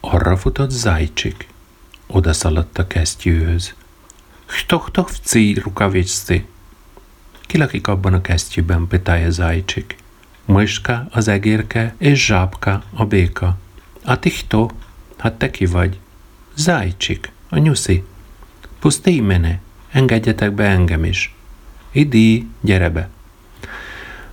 [0.00, 1.48] Arra futott Zajcsik.
[2.06, 3.74] Oda szaladt a kesztyűhöz.
[4.46, 6.42] Kto, kto w?
[7.49, 9.95] Ki lakik abban a kesztyűben, pytálja Zajcsik.
[10.45, 13.57] Myska, az egérke, és zsápka, a béka.
[14.03, 14.71] A tichtó,
[15.17, 15.99] hát te ki vagy?
[16.55, 18.03] Zajcsik, a nyuszi.
[18.79, 19.59] Pusztí mene,
[19.91, 21.35] engedjetek be engem is.
[21.91, 23.09] Idi, gyere be.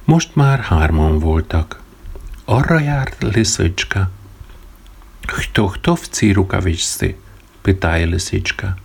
[0.05, 1.80] Most már hárman voltak.
[2.45, 4.11] Arra járt Liszicska.
[5.26, 7.14] Хто хто в цій рукавичці?
[7.62, 8.76] питає лисичка.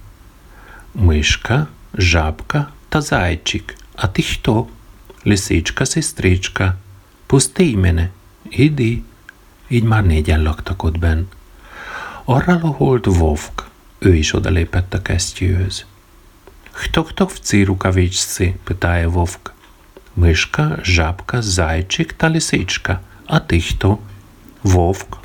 [0.94, 3.76] Мишка, жабка та зайчик.
[4.02, 4.68] А ти хто?
[5.24, 6.78] Лисичка, сестричка.
[7.28, 8.12] Pusztí mene.
[8.50, 9.04] Idi.
[9.68, 11.28] Így már négyen laktak ott benn.
[12.24, 13.68] Arra loholt Vovk.
[14.00, 15.86] Ő is odalépett a kesztyűhöz.
[16.72, 18.56] Хто хто в цій рукавичці?
[18.64, 19.54] питає Вовк.
[20.16, 23.00] Мишка, жабка, зайчик та лисичка.
[23.26, 23.98] А ти хто?
[24.64, 25.18] Вовк.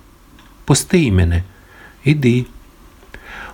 [0.64, 1.42] Pusztí mene.
[2.04, 2.46] Idi.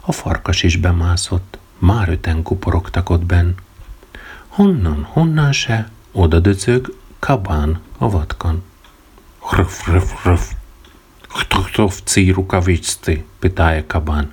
[0.01, 1.59] A farkas is bemászott.
[1.79, 3.55] Már öten kuporogtak ott benn.
[4.53, 5.89] Honnan, honnan se?
[6.13, 8.63] Oda döcög kabán a vatkan.
[9.41, 10.53] Hröf, hröf, hröf.
[11.29, 13.23] Хто хто в цій рукавичці?
[13.39, 14.27] питає кабан.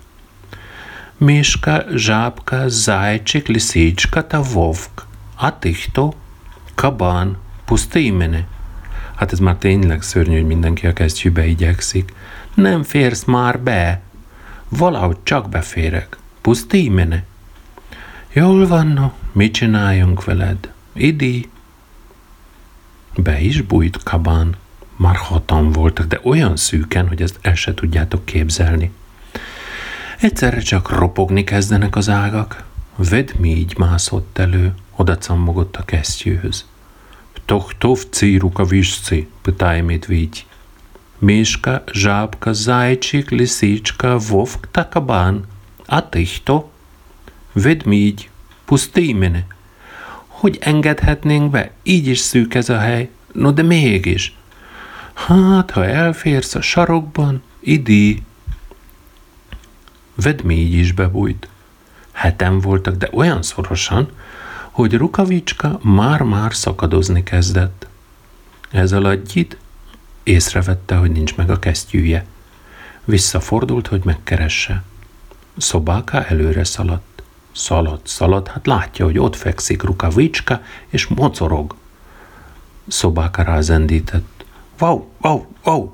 [1.20, 5.08] Мішка, жабка, зайчик, лисичка та вовк.
[5.36, 6.14] А ти хто?
[6.76, 7.38] Kabán.
[7.66, 8.48] Pusztí mene.
[9.16, 12.14] Hát ez már tényleg szörnyű, hogy mindenki a kesztyűbe igyekszik.
[12.54, 14.02] Nem férsz már be.
[14.70, 16.18] Valahogy csak beférek.
[16.42, 17.24] Pusztí mene.
[18.34, 20.72] Jól van, no, mit csináljunk veled?
[20.94, 21.50] Idi.
[23.16, 24.56] Be is bújt kabán.
[24.96, 28.92] Már hatan voltak, de olyan szűken, hogy ezt el se tudjátok képzelni.
[30.20, 32.64] Egyszerre csak ropogni kezdenek az ágak.
[32.96, 36.66] Vedmígy mászott elő, oda cammogott a kesztyűhöz.
[37.46, 39.28] Хто хто в цій рукавичці?
[39.42, 40.46] питає медвідь.
[41.22, 45.44] Мішка, жабка, зайчик, лисичка, вовк та кабан.
[45.88, 46.66] А ти хто?
[47.53, 48.31] Vedmígy,
[48.65, 49.47] pusztímine.
[50.27, 51.71] Hogy engedhetnénk be?
[51.83, 53.11] Így is szűk ez a hely.
[53.33, 54.37] No de mégis.
[55.13, 58.23] Hát, ha elférsz a sarokban, idi.
[60.15, 61.49] Vedmígy is bebújt.
[62.13, 64.11] Heten voltak, de olyan szorosan,
[64.71, 67.87] hogy Rukavicska már-már szakadozni kezdett.
[68.71, 69.57] Ez alatt Gyid
[70.23, 72.25] észrevette, hogy nincs meg a kesztyűje.
[73.05, 74.83] Visszafordult, hogy megkeresse.
[75.57, 77.10] Szobáka előre szaladt.
[77.53, 81.75] Szaladt, szaladt, hát látja, hogy ott fekszik Rukavicska, és mocorog.
[82.89, 84.45] Szobáka rázendített.
[84.79, 85.91] Wow, wow, wow!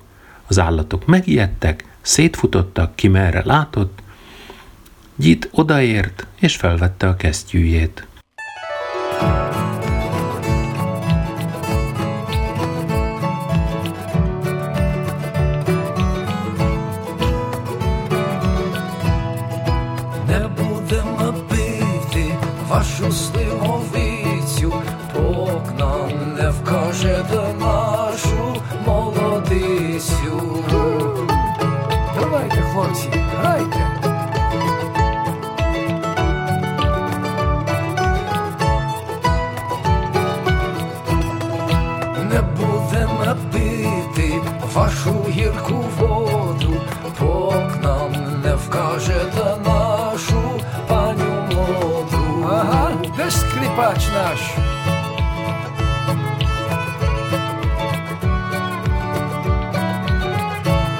[0.46, 4.02] Az állatok megijedtek, szétfutottak ki merre látott.
[5.16, 8.06] Gyit odaért, és felvette a kesztyűjét.
[9.20, 9.65] Не
[53.76, 54.40] Скрипач наш?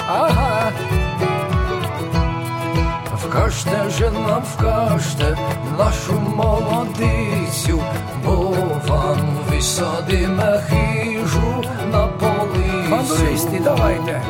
[0.09, 0.73] Ага.
[3.15, 5.39] Вкажте же нам, вкажте
[5.79, 7.81] нашу молодицю,
[8.25, 8.55] бо
[8.87, 12.91] вам висадиме хижу на полицю.
[12.91, 14.21] Бандуристи, давайте.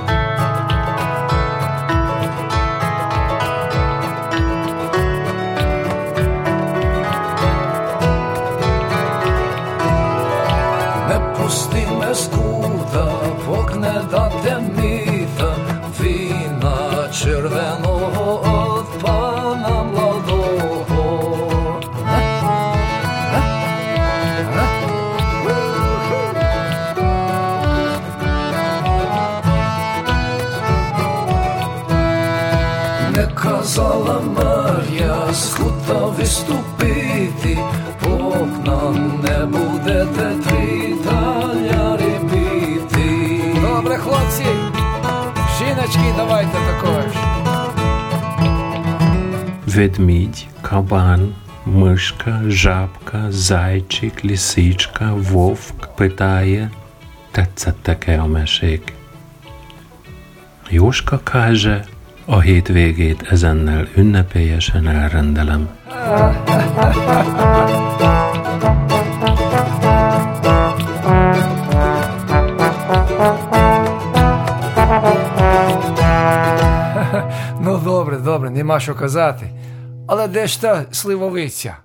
[36.25, 37.57] хута виступити,
[38.03, 38.91] окна
[39.23, 43.43] не будете три таляри бити.
[43.61, 44.45] Добре, хлопці,
[45.59, 47.05] жіночки, давайте також.
[49.65, 51.33] Ведмідь, кабан,
[51.65, 56.69] мишка, жабка, зайчик, лисичка, вовк питає,
[57.33, 58.83] tetszettek-e a mesék.
[60.71, 61.85] Jóska kázse,
[62.25, 65.69] a hétvégét ezennel ünnepélyesen elrendelem.
[77.60, 79.50] Ну добре, добре, нема що казати.
[80.08, 81.76] Але де ж та сливовиця?